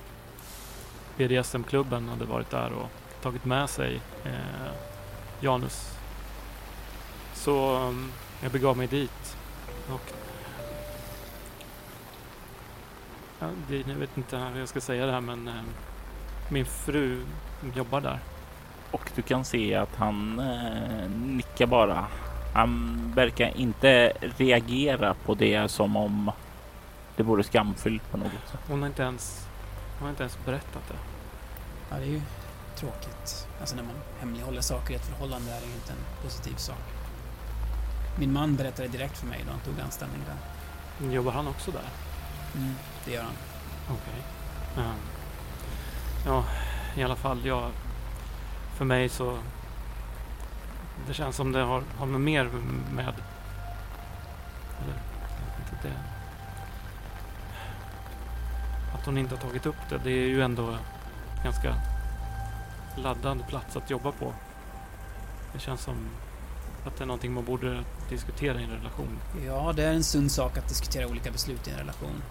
[1.16, 2.90] BDSM-klubben, hade varit där och
[3.22, 4.72] tagit med sig eh,
[5.40, 5.98] Janus.
[7.34, 8.12] Så um,
[8.42, 9.36] jag begav mig dit
[9.92, 10.25] och
[13.38, 15.54] Ja, det, jag vet inte hur jag ska säga det här men eh,
[16.48, 17.24] min fru
[17.74, 18.18] jobbar där.
[18.90, 22.06] Och du kan se att han eh, nickar bara.
[22.54, 26.30] Han verkar inte reagera på det som om
[27.16, 28.60] det vore skamfyllt på något sätt.
[28.68, 29.48] Hon har inte ens,
[29.98, 30.98] hon har inte ens berättat det.
[31.90, 32.22] Ja, det är ju
[32.76, 33.48] tråkigt.
[33.60, 36.84] Alltså när man hemlighåller saker i ett förhållande är det ju inte en positiv sak.
[38.18, 41.12] Min man berättade direkt för mig då han tog anställning där.
[41.12, 42.05] Jobbar han också där?
[42.56, 43.34] Mm, det gör han.
[43.86, 44.22] Okej.
[44.76, 44.92] Ja.
[46.26, 46.44] ja,
[46.94, 47.46] i alla fall.
[47.46, 47.70] Ja,
[48.76, 49.38] för mig så...
[51.06, 52.44] Det känns som det har, har med mer
[52.94, 53.14] med...
[54.82, 54.94] Eller,
[55.58, 55.94] jag inte det.
[58.94, 59.98] Att hon inte har tagit upp det.
[60.04, 60.76] Det är ju ändå
[61.44, 61.74] ganska
[62.96, 64.32] laddad plats att jobba på.
[65.52, 65.96] Det känns som
[66.86, 69.18] att det är någonting man borde diskutera i en relation.
[69.46, 72.22] Ja, det är en sund sak att diskutera olika beslut i en relation.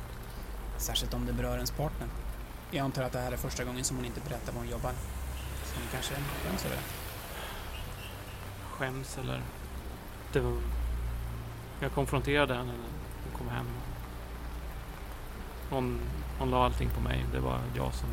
[0.77, 2.07] Särskilt om det berör ens partner.
[2.71, 4.91] Jag antar att det här är första gången som hon inte berättar var hon jobbar.
[5.63, 6.81] Så hon kanske skäms över det.
[8.71, 9.41] skäms eller...
[10.33, 10.57] Det var,
[11.79, 12.89] jag konfronterade henne när
[13.23, 13.65] hon kom hem.
[15.69, 15.99] Hon,
[16.39, 17.25] hon la allting på mig.
[17.31, 18.09] Det var jag som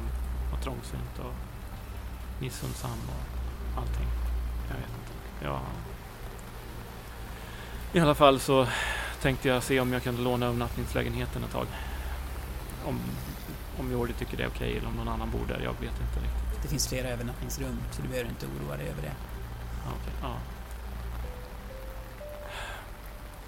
[0.53, 1.35] var trångsynt och
[2.41, 4.07] missundsam och allting.
[4.69, 5.45] Jag vet inte.
[5.45, 5.61] Jag...
[7.93, 8.67] I alla fall så
[9.23, 11.67] tänkte jag se om jag kunde låna övernattningslägenheten ett tag.
[12.85, 13.01] Om,
[13.79, 15.61] om Jordi tycker det är okej eller om någon annan bor där.
[15.61, 16.63] Jag vet inte riktigt.
[16.63, 19.13] Det finns flera övernattningsrum, så du behöver inte oroa dig över det.
[19.85, 20.13] Ja, okej.
[20.23, 20.37] Ja.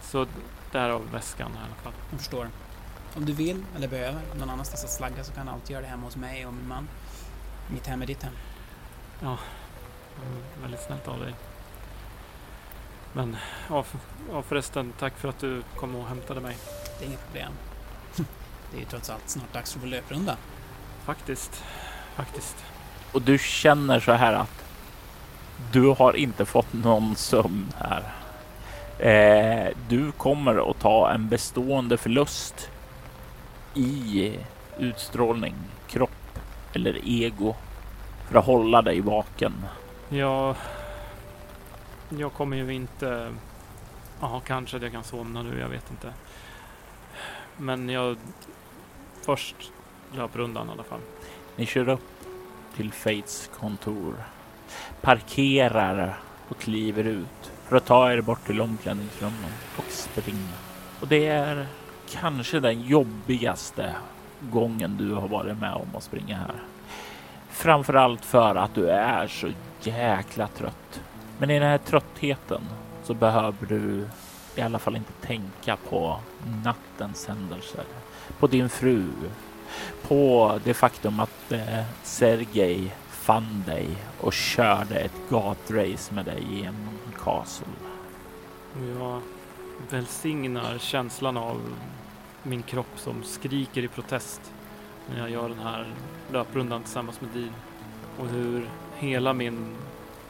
[0.02, 0.26] Så
[0.72, 1.92] därav väskan i alla fall.
[2.10, 2.48] Jag förstår.
[3.16, 5.88] Om du vill eller behöver någon annanstans att slagga så kan du alltid göra det
[5.88, 6.88] hemma hos mig och min man.
[7.68, 8.34] Mitt hem är ditt hem.
[9.22, 9.36] Mm,
[10.62, 11.34] väldigt snällt av dig.
[13.12, 13.36] Men
[13.68, 16.56] ja, för, ja, förresten, tack för att du kom och hämtade mig.
[16.98, 17.52] Det är inget problem.
[18.74, 20.36] Det är ju trots allt snart dags för vår löprunda.
[21.04, 21.64] Faktiskt.
[22.16, 22.64] Faktiskt.
[23.12, 24.64] Och du känner så här att
[25.72, 28.02] du har inte fått någon sömn här.
[28.98, 32.70] Eh, du kommer att ta en bestående förlust
[33.74, 34.32] i
[34.78, 35.54] utstrålning,
[35.88, 36.38] kropp
[36.72, 37.54] eller ego
[38.28, 39.52] för att hålla dig vaken.
[40.08, 40.56] Jag...
[42.08, 43.34] Jag kommer ju inte...
[44.20, 46.12] Ja, kanske att jag kan somna nu, jag vet inte.
[47.56, 48.16] Men jag...
[49.24, 49.72] Först
[50.16, 51.00] löprundan i alla fall.
[51.56, 52.24] Ni kör upp
[52.76, 54.14] till Fates kontor,
[55.00, 60.52] parkerar och kliver ut för att ta er bort till omklädningsrummen och springa.
[61.00, 61.66] Och det är
[62.10, 63.94] kanske den jobbigaste
[64.40, 66.62] gången du har varit med om att springa här.
[67.48, 69.50] Framförallt för att du är så
[69.82, 71.02] jäkla trött.
[71.38, 72.62] Men i den här tröttheten
[73.02, 74.08] så behöver du
[74.56, 76.20] i alla fall inte tänka på
[76.64, 77.84] nattens händelser,
[78.38, 79.08] på din fru,
[80.08, 83.88] på det faktum att eh, Sergej fann dig
[84.20, 87.66] och körde ett gatrace med dig genom Castle.
[88.98, 89.20] Jag
[89.90, 91.60] välsignar känslan av
[92.42, 94.52] min kropp som skriker i protest
[95.10, 95.86] när jag gör den här
[96.32, 97.54] löprundan tillsammans med Dean.
[98.18, 99.76] Och hur hela min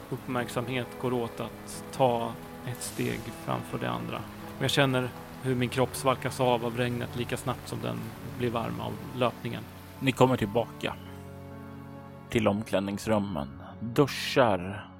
[0.09, 2.31] uppmärksamhet går åt att ta
[2.67, 4.17] ett steg framför det andra.
[4.57, 5.09] Och jag känner
[5.45, 7.97] hur min kropp svalkas av av regnet lika snabbt som den
[8.37, 9.63] blir varm av löpningen.
[9.99, 10.93] Ni kommer tillbaka
[12.29, 14.91] till omklädningsrummen, duschar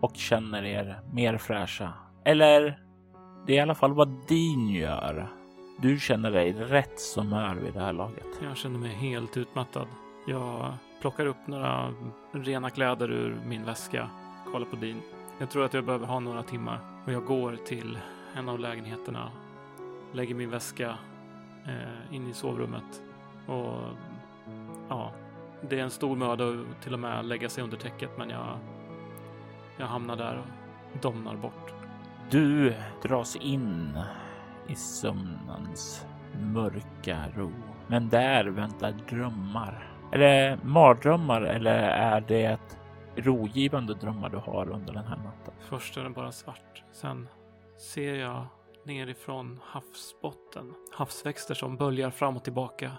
[0.00, 1.92] och känner er mer fräscha.
[2.24, 2.78] Eller
[3.46, 5.28] det är i alla fall vad Dean gör.
[5.78, 8.26] Du känner dig rätt så mör vid det här laget.
[8.42, 9.86] Jag känner mig helt utmattad.
[10.26, 11.94] Jag plockar upp några
[12.32, 14.10] rena kläder ur min väska,
[14.52, 15.00] kollar på Dean.
[15.38, 17.98] Jag tror att jag behöver ha några timmar och jag går till
[18.34, 19.30] en av lägenheterna,
[20.12, 20.98] lägger min väska
[21.66, 23.02] eh, in i sovrummet
[23.46, 23.78] och
[24.88, 25.12] ja,
[25.68, 28.58] det är en stor möda att till och med lägga sig under täcket men jag,
[29.76, 30.38] jag hamnar där
[30.92, 31.74] och domnar bort.
[32.30, 33.98] Du dras in
[34.68, 36.06] i sömnens
[36.40, 37.52] mörka ro.
[37.86, 39.88] Men där väntar drömmar.
[40.10, 42.58] Det mardrömmar eller är det
[43.16, 45.54] rogivande drömmar du har under den här natten?
[45.60, 46.82] Först är den bara svart.
[46.92, 47.28] Sen
[47.78, 48.46] ser jag
[48.84, 52.92] nerifrån havsbotten havsväxter som böljar fram och tillbaka.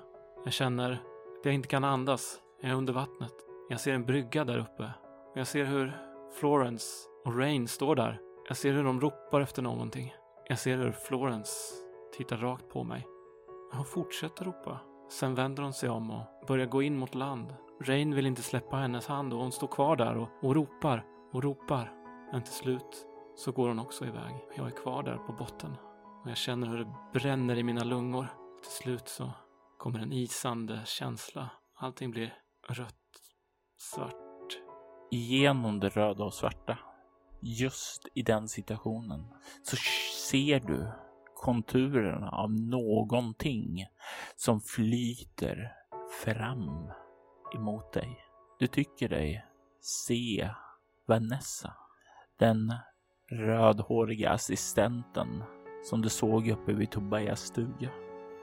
[0.43, 2.39] Jag känner att jag inte kan andas.
[2.61, 3.33] Jag är under vattnet.
[3.69, 4.91] Jag ser en brygga där uppe.
[5.35, 5.97] Jag ser hur
[6.39, 6.85] Florence
[7.25, 8.19] och Rain står där.
[8.47, 10.13] Jag ser hur de ropar efter någonting.
[10.47, 11.51] Jag ser hur Florence
[12.17, 13.07] tittar rakt på mig.
[13.71, 14.79] Hon fortsätter ropa.
[15.09, 17.55] Sen vänder hon sig om och börjar gå in mot land.
[17.81, 21.43] Rain vill inte släppa hennes hand och hon står kvar där och, och ropar och
[21.43, 21.93] ropar.
[22.31, 24.35] Men till slut så går hon också iväg.
[24.57, 25.75] Jag är kvar där på botten
[26.23, 28.27] och jag känner hur det bränner i mina lungor.
[28.61, 29.31] Till slut så
[29.77, 31.49] kommer en isande känsla.
[31.75, 32.95] Allting blir rött,
[33.77, 34.13] svart.
[35.11, 36.79] Genom det röda och svarta,
[37.41, 39.75] just i den situationen, så
[40.29, 40.91] ser du
[41.35, 43.85] konturerna av någonting
[44.35, 45.71] som flyter
[46.23, 46.91] fram
[47.55, 48.19] emot dig.
[48.59, 49.45] Du tycker dig
[49.81, 50.49] se
[51.07, 51.73] Vanessa,
[52.39, 52.73] den
[53.31, 55.43] rödhåriga assistenten
[55.83, 57.89] som du såg uppe vid Tobias stuga.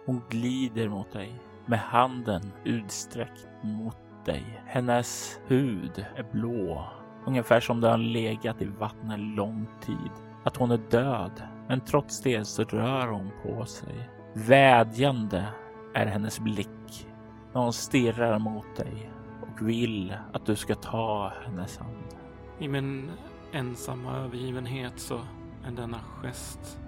[0.06, 4.62] Hon glider mot dig med handen utsträckt mot dig.
[4.66, 6.88] Hennes hud är blå,
[7.26, 10.10] ungefär som den har legat i vattnet lång tid.
[10.44, 14.10] Att hon är död, men trots det så rör hon på sig.
[14.34, 15.46] Vädjande
[15.94, 17.08] är hennes blick
[17.52, 19.10] när hon stirrar mot dig
[19.42, 22.16] och vill att du ska ta hennes hand.
[22.58, 23.10] I min
[23.52, 25.20] ensamma övergivenhet så
[25.64, 26.78] är denna gest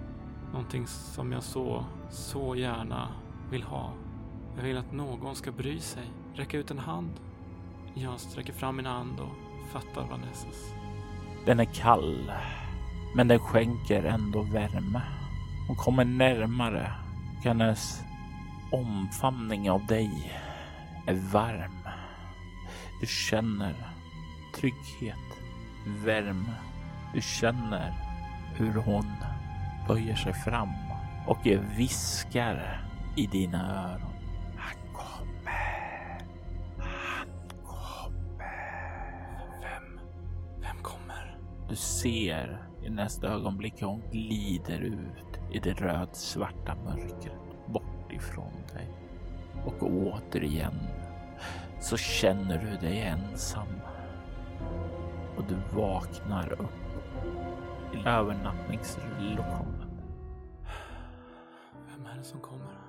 [0.51, 3.07] någonting som jag så, så gärna
[3.51, 3.93] vill ha.
[4.55, 6.03] Jag vill att någon ska bry sig,
[6.35, 7.11] räcka ut en hand.
[7.93, 10.73] Jag sträcker fram min hand och fattar Vanessas.
[11.45, 12.31] Den är kall,
[13.15, 15.01] men den skänker ändå värme.
[15.67, 16.91] Hon kommer närmare
[17.37, 18.01] och hennes
[18.71, 20.33] omfamning av dig
[21.07, 21.87] är varm.
[23.01, 23.75] Du känner
[24.55, 25.42] trygghet,
[25.85, 26.53] värme.
[27.13, 27.93] Du känner
[28.55, 29.05] hur hon
[29.87, 30.69] böjer sig fram
[31.27, 32.81] och viskar
[33.15, 34.13] i dina öron.
[34.57, 36.21] Han kommer.
[36.77, 37.27] Han
[37.65, 38.93] kommer.
[39.61, 39.99] Vem?
[40.61, 41.37] Vem kommer?
[41.69, 48.53] Du ser i nästa ögonblick hur hon glider ut i det rödsvarta mörkret bort ifrån
[48.73, 48.87] dig.
[49.65, 50.79] Och återigen
[51.81, 53.67] så känner du dig ensam.
[55.37, 56.69] Och du vaknar upp
[57.93, 60.01] i övernattningslokalen.
[61.87, 62.79] Vem är det som kommer?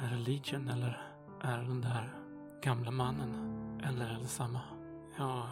[0.00, 1.00] Är det Legion eller
[1.40, 2.14] är det den där
[2.62, 3.52] gamla mannen?
[3.84, 4.60] Eller är det samma?
[5.18, 5.42] Jag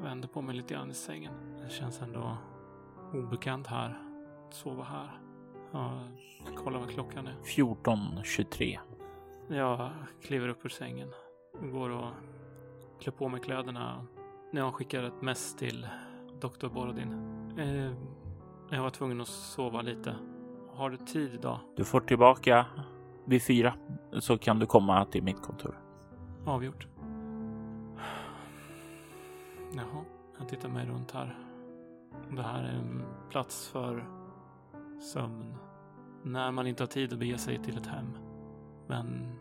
[0.00, 1.32] vänder på mig lite grann i sängen.
[1.62, 2.36] Det känns ändå
[3.12, 4.02] obekant här.
[4.48, 5.20] Att sova här.
[6.46, 7.34] Jag kollar vad klockan är.
[7.44, 8.78] 14.23.
[9.48, 9.90] Jag
[10.22, 11.12] kliver upp ur sängen.
[11.72, 12.10] Går och
[13.00, 14.06] klär på mig kläderna.
[14.50, 15.86] Jag skickar ett mess till
[16.40, 16.68] Dr.
[16.68, 17.12] Borodin.
[17.58, 17.92] Eh,
[18.70, 20.14] jag var tvungen att sova lite.
[20.74, 21.58] Har du tid idag?
[21.76, 22.66] Du får tillbaka
[23.24, 23.74] vid fyra
[24.12, 25.78] så kan du komma till mitt kontor.
[26.46, 26.86] Avgjort.
[29.72, 30.04] Jaha,
[30.38, 31.38] jag tittar mig runt här.
[32.30, 34.08] Det här är en plats för
[35.12, 35.54] sömn.
[36.22, 38.18] När man inte har tid att bege sig till ett hem.
[38.86, 39.32] Men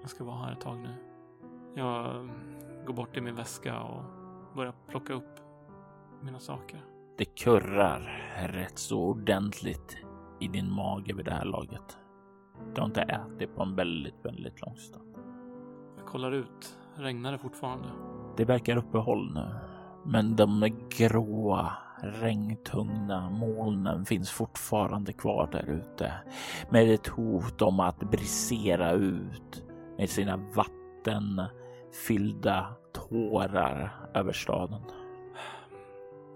[0.00, 0.94] jag ska vara här ett tag nu.
[1.74, 2.30] Jag
[2.86, 4.23] går bort till min väska och
[4.54, 5.40] börjar plocka upp
[6.22, 6.84] mina saker.
[7.18, 9.96] Det kurrar rätt så ordentligt
[10.40, 11.98] i din mage vid det här laget.
[12.74, 15.16] Du har inte ätit på en väldigt, väldigt lång stund.
[15.96, 16.78] Jag kollar ut.
[16.94, 17.88] Regnar det fortfarande?
[18.36, 19.54] Det verkar uppehåll nu,
[20.04, 26.12] men de gråa, regntungna molnen finns fortfarande kvar där ute
[26.70, 29.64] med ett hot om att brisera ut
[29.98, 30.38] med sina
[31.94, 34.82] vattenfyllda tårar över staden.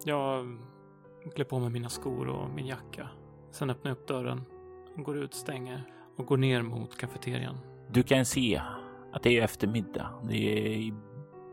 [0.05, 0.59] Jag
[1.35, 3.09] klär på mig mina skor och min jacka.
[3.51, 4.44] Sen öppnar jag upp dörren,
[4.97, 5.83] går ut, stänger
[6.16, 7.59] och går ner mot kafeterian.
[7.90, 8.62] Du kan se
[9.12, 10.11] att det är eftermiddag.
[10.29, 10.92] Det är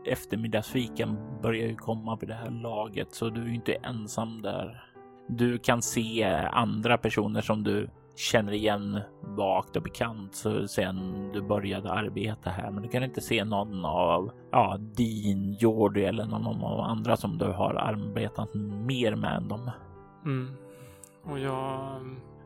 [0.06, 4.92] eftermiddagsfikan börjar ju komma på det här laget, så du är inte ensam där.
[5.28, 11.42] Du kan se andra personer som du känner igen vagt och bekant så sen du
[11.42, 12.70] började arbeta här.
[12.70, 17.16] Men du kan inte se någon av ja, din, Jordi eller någon av de andra
[17.16, 18.54] som du har arbetat
[18.86, 19.70] mer med än dem.
[20.24, 20.48] Mm.
[21.24, 22.00] Och jag,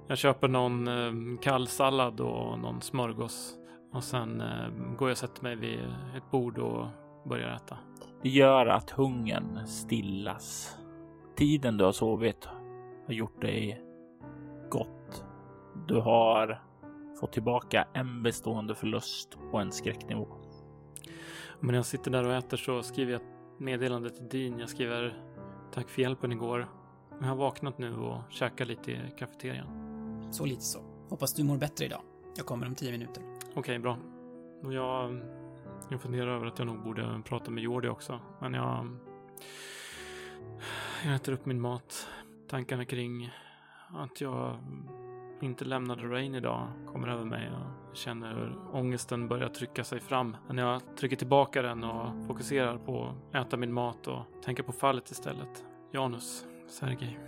[0.08, 3.56] jag köper någon eh, kall sallad och någon smörgås.
[3.92, 5.80] Och sen eh, går jag och sätter mig vid
[6.16, 6.86] ett bord och
[7.28, 7.78] börjar äta.
[8.22, 10.76] Det gör att hungern stillas.
[11.36, 12.48] Tiden du har sovit
[13.06, 13.89] har gjort dig.
[15.86, 16.62] Du har
[17.20, 20.28] fått tillbaka en bestående förlust på en skräcknivå.
[21.60, 24.58] Men när jag sitter där och äter så skriver jag ett meddelande till Dean.
[24.58, 25.22] Jag skriver
[25.72, 26.68] tack för hjälpen igår.
[27.20, 30.28] Jag har vaknat nu och käkar lite i kafeterian.
[30.32, 30.80] Så lite så.
[31.08, 32.02] Hoppas du mår bättre idag.
[32.36, 33.22] Jag kommer om tio minuter.
[33.54, 33.98] Okej, bra.
[34.62, 35.20] Och jag,
[35.90, 38.20] jag funderar över att jag nog borde prata med Jordi också.
[38.40, 38.96] Men jag...
[41.04, 42.08] Jag äter upp min mat.
[42.48, 43.30] Tankarna kring
[43.94, 44.58] att jag
[45.42, 50.36] inte lämnade Rain idag kommer över mig och känner hur ångesten börjar trycka sig fram.
[50.46, 54.72] Men jag trycker tillbaka den och fokuserar på att äta min mat och tänker på
[54.72, 55.64] fallet istället.
[55.92, 57.18] Janus, Sergej.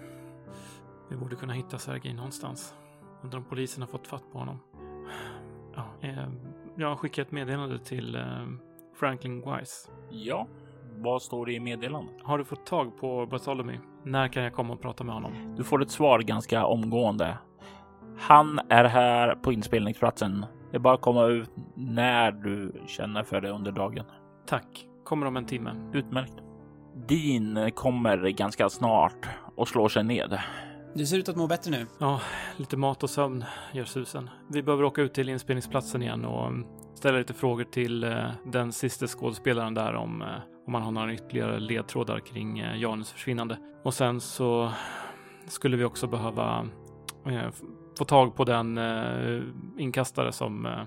[1.10, 2.74] Vi borde kunna hitta Sergej någonstans.
[3.22, 4.58] Undrar om polisen har fått fatt på honom.
[5.74, 6.28] Ja, eh,
[6.76, 8.46] jag har skickat ett meddelande till eh,
[8.94, 9.90] Franklin Wise.
[10.10, 10.46] Ja,
[10.96, 12.14] vad står det i meddelandet?
[12.22, 13.86] Har du fått tag på Bartholomew?
[14.02, 15.54] När kan jag komma och prata med honom?
[15.56, 17.38] Du får ett svar ganska omgående.
[18.18, 20.46] Han är här på inspelningsplatsen.
[20.70, 24.04] Det är bara att komma ut när du känner för det under dagen.
[24.46, 24.86] Tack.
[25.04, 25.70] Kommer om en timme.
[25.92, 26.34] Utmärkt.
[27.08, 30.38] Dean kommer ganska snart och slår sig ned.
[30.94, 31.86] Du ser ut att må bättre nu.
[31.98, 32.20] Ja,
[32.56, 34.30] lite mat och sömn gör susen.
[34.50, 38.72] Vi behöver åka ut till inspelningsplatsen igen och mm, ställa lite frågor till eh, den
[38.72, 40.28] sista skådespelaren där om, eh,
[40.66, 43.56] om man har några ytterligare ledtrådar kring eh, Janus försvinnande.
[43.84, 44.72] Och sen så
[45.46, 46.66] skulle vi också behöva
[47.26, 47.50] eh,
[47.98, 49.42] få tag på den eh,
[49.78, 50.82] inkastare som, eh,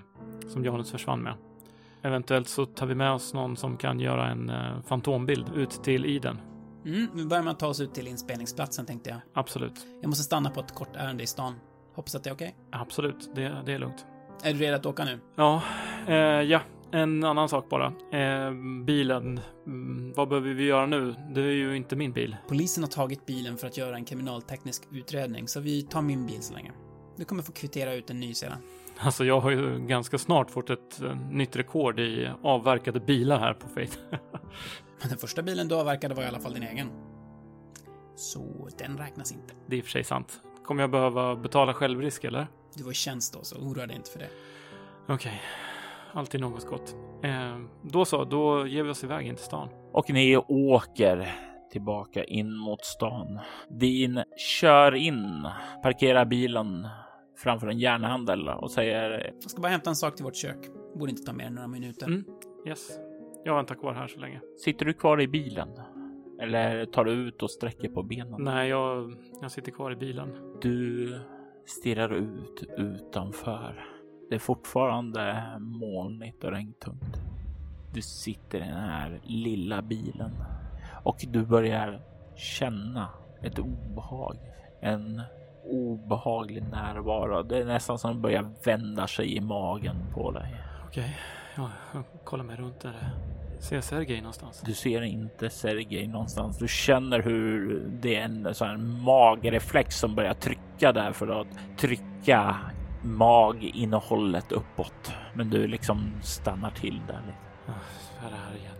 [0.47, 1.33] som Janus försvann med.
[2.01, 6.05] Eventuellt så tar vi med oss någon som kan göra en eh, fantombild ut till
[6.05, 6.39] Iden.
[6.85, 9.19] Mm, nu börjar man ta oss ut till inspelningsplatsen tänkte jag.
[9.33, 9.85] Absolut.
[10.01, 11.53] Jag måste stanna på ett kort ärende i stan.
[11.95, 12.55] Hoppas att det är okej.
[12.71, 14.05] Absolut, det, det är lugnt.
[14.43, 15.19] Är du redo att åka nu?
[15.35, 15.61] Ja,
[16.07, 17.85] eh, ja, en annan sak bara.
[18.11, 18.51] Eh,
[18.85, 21.15] bilen, mm, vad behöver vi göra nu?
[21.35, 22.35] Det är ju inte min bil.
[22.47, 26.41] Polisen har tagit bilen för att göra en kriminalteknisk utredning, så vi tar min bil
[26.41, 26.71] så länge.
[27.15, 28.57] Du kommer få kvittera ut en ny sedan.
[28.97, 33.53] Alltså jag har ju ganska snart fått ett eh, nytt rekord i avverkade bilar här
[33.53, 33.97] på Faith.
[35.01, 36.89] Men den första bilen du avverkade var i alla fall din egen.
[38.15, 39.53] Så den räknas inte.
[39.67, 40.41] det är i och för sig sant.
[40.65, 42.47] Kommer jag behöva betala självrisk eller?
[42.73, 44.29] Du var i tjänst då, så oroa dig inte för det.
[45.07, 45.41] Okej,
[46.13, 46.95] alltid något gott.
[47.23, 49.69] Eh, då så, då ger vi oss iväg in till stan.
[49.91, 51.35] Och ni åker
[51.71, 53.39] tillbaka in mot stan.
[53.69, 55.47] Dean kör in,
[55.83, 56.87] parkerar bilen
[57.35, 60.57] framför en järnhandel och säger Jag ska bara hämta en sak till vårt kök.
[60.95, 62.07] Borde inte ta mer än några minuter.
[62.07, 62.23] Mm.
[62.67, 62.99] Yes,
[63.43, 64.41] jag väntar kvar här så länge.
[64.57, 65.69] Sitter du kvar i bilen?
[66.41, 68.43] Eller tar du ut och sträcker på benen?
[68.43, 70.57] Nej, jag, jag sitter kvar i bilen.
[70.61, 71.09] Du
[71.65, 73.85] stirrar ut utanför.
[74.29, 77.21] Det är fortfarande molnigt och regntungt.
[77.93, 80.31] Du sitter i den här lilla bilen
[81.03, 82.01] och du börjar
[82.35, 83.09] känna
[83.41, 84.37] ett obehag.
[84.81, 85.21] En
[85.67, 87.43] obehaglig närvaro.
[87.43, 90.55] Det är nästan som att det börjar vända sig i magen på dig.
[90.87, 91.17] Okej,
[91.55, 92.93] ja, jag kollar mig runt där.
[93.59, 94.61] Ser jag Sergej någonstans?
[94.65, 96.57] Du ser inte Sergej någonstans.
[96.57, 101.47] Du känner hur det är en sån här magreflex som börjar trycka där för att
[101.77, 102.55] trycka
[103.03, 105.13] maginnehållet uppåt.
[105.33, 107.77] Men du liksom stannar till där lite.
[108.25, 108.74] Är det här igen.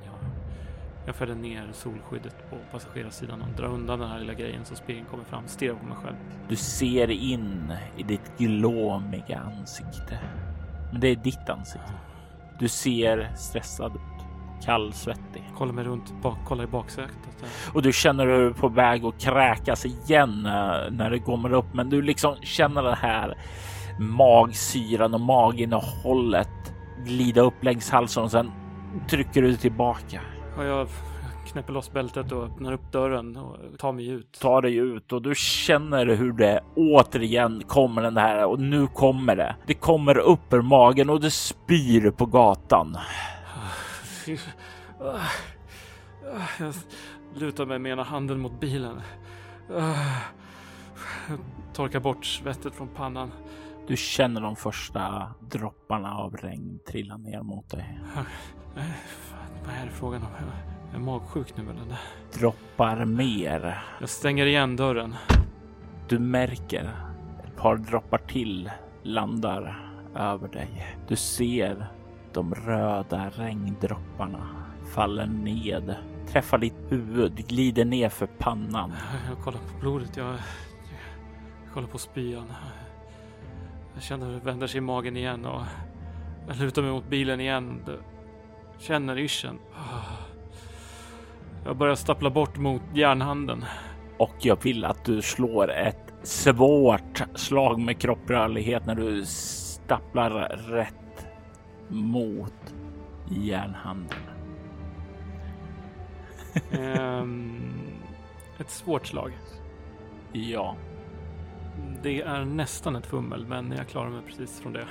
[1.06, 5.06] Jag, fäller ner solskyddet på passagerarsidan och drar undan den här lilla grejen så spegeln
[5.06, 5.48] kommer fram.
[5.48, 6.16] Stirrar på mig själv.
[6.50, 10.20] Du ser in i ditt glåmiga ansikte.
[10.92, 11.94] Men det är ditt ansikte.
[12.60, 14.26] Du ser stressad ut.
[14.66, 15.44] Kallsvettig.
[15.58, 17.46] Kollar mig runt, bak, kollar i baksätet.
[17.74, 21.54] Och du känner hur du är på väg att kräkas igen eh, när det kommer
[21.54, 21.74] upp.
[21.74, 23.38] Men du liksom känner den här
[24.00, 26.74] magsyran och maginnehållet
[27.06, 28.52] glida upp längs halsen och sen
[29.10, 30.22] trycker du tillbaka.
[30.58, 30.88] Och jag
[31.46, 34.40] knäpper loss bältet och öppnar upp dörren och tar mig ut.
[34.40, 39.36] Tar dig ut och du känner hur det återigen kommer den här och nu kommer
[39.36, 39.56] det.
[39.68, 42.98] Det kommer upp ur magen och det spyr på gatan.
[46.60, 46.74] Jag
[47.36, 49.02] lutar mig med ena handen mot bilen.
[51.74, 53.32] Torkar bort svettet från pannan.
[53.88, 58.00] Du känner de första dropparna av regn trilla ner mot dig.
[59.66, 60.28] Vad är det frågan om?
[60.92, 61.98] Jag är magsjuk nu eller?
[62.40, 63.84] Droppar mer.
[64.00, 65.16] Jag stänger igen dörren.
[66.10, 66.92] Du märker
[67.46, 68.72] ett par droppar till
[69.04, 70.98] landar över dig.
[71.08, 71.88] Du ser
[72.34, 75.96] de röda regndropparna faller ned,
[76.28, 78.94] träffar ditt huvud, glider ner för pannan.
[79.30, 80.18] Jag kollar på blodet.
[80.18, 80.28] Jag,
[81.66, 82.46] jag kollar på spyan.
[83.96, 85.62] Jag känner hur det vänder sig i magen igen och
[86.48, 87.82] jag lutar mig mot bilen igen.
[88.78, 89.60] Känner yrseln.
[91.66, 93.66] Jag börjar stappla bort mot järnhanden.
[94.18, 100.30] Och jag vill att du slår ett svårt slag med kropprörlighet när du stapplar
[100.70, 101.28] rätt
[101.88, 102.76] mot
[103.30, 104.20] järnhanden.
[106.80, 107.74] um,
[108.58, 109.32] ett svårt slag.
[110.32, 110.76] Ja.
[112.04, 114.86] Det är nästan ett fummel, men jag klarar mig precis från det.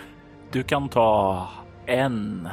[0.53, 1.49] Du kan ta
[1.87, 2.49] en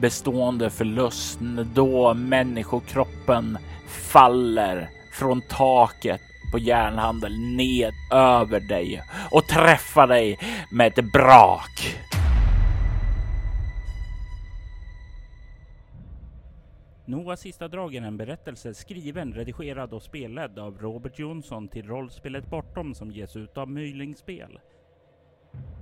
[0.00, 1.38] bestående förlust
[1.74, 3.58] då människokroppen
[3.88, 6.20] faller från taket
[6.52, 10.38] på järnhandel ned över dig och träffar dig
[10.70, 11.96] med ett brak.
[17.08, 22.50] Noahs sista drag är en berättelse skriven, redigerad och spelad av Robert Jonsson till rollspelet
[22.50, 24.60] Bortom som ges ut av Mylingspel.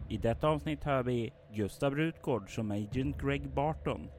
[0.09, 4.11] I detta avsnitt hör vi Gustav Rutgård som Agent Greg Barton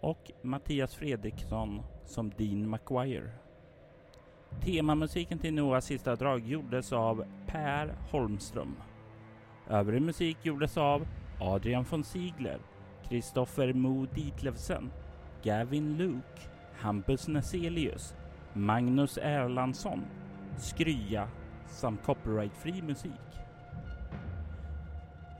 [0.00, 3.30] och Mattias Fredriksson som Dean McGuire.
[4.60, 8.76] Temamusiken till Noahs sista drag gjordes av Per Holmström.
[9.68, 11.06] Övrig musik gjordes av
[11.40, 12.58] Adrian von Ziegler,
[13.08, 14.90] Kristoffer Mo Ditlevsen,
[15.44, 16.40] Gavin Luke,
[16.80, 18.14] Hampus Neselius,
[18.52, 20.04] Magnus Erlandsson,
[20.56, 21.28] Skrya
[21.66, 23.10] samt copyrightfri musik.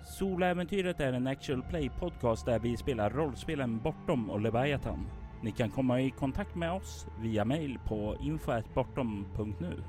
[0.02, 5.06] Soläventyret är en actual play podcast där vi spelar rollspelen Bortom och Leviathan.
[5.42, 9.82] Ni kan komma i kontakt med oss via mail på info.bortom.nu.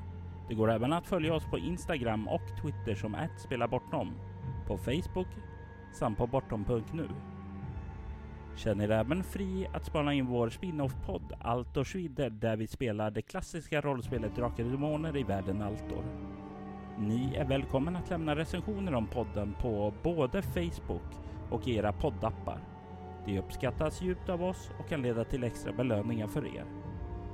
[0.49, 4.13] Det går även att följa oss på Instagram och Twitter som @spelabortom,
[4.67, 5.27] på Facebook
[5.93, 7.07] samt på bortom.nu.
[8.55, 13.21] Känn er även fri att spana in vår spin-off-podd Altor Schwider där vi spelar det
[13.21, 16.03] klassiska rollspelet Drakar och Demoner i världen Altor.
[16.99, 21.11] Ni är välkomna att lämna recensioner om podden på både Facebook
[21.49, 22.59] och era poddappar.
[23.25, 26.65] Det uppskattas djupt av oss och kan leda till extra belöningar för er.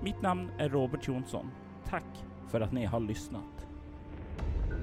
[0.04, 1.52] Mitt namn är Robert Jonsson.
[1.86, 3.68] Tack för att ni har lyssnat.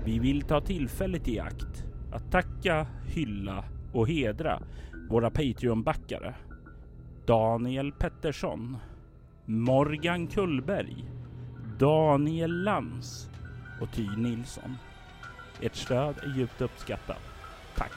[0.04, 4.62] Vi vill ta tillfället i akt att tacka, hylla och hedra
[5.08, 6.34] våra Patreon-backare.
[7.26, 8.76] Daniel Pettersson,
[9.44, 11.04] Morgan Kullberg,
[11.78, 13.30] Daniel Lans
[13.80, 14.76] och Ty Nilsson.
[15.60, 17.22] Ert stöd är djupt uppskattat.
[17.76, 17.92] Tack!